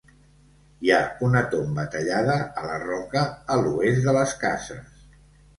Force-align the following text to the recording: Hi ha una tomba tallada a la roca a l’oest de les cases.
Hi 0.87 0.93
ha 0.95 1.01
una 1.27 1.43
tomba 1.51 1.85
tallada 1.97 2.37
a 2.63 2.65
la 2.71 2.79
roca 2.87 3.23
a 3.57 3.59
l’oest 3.63 4.03
de 4.09 4.17
les 4.21 4.35
cases. 4.47 5.07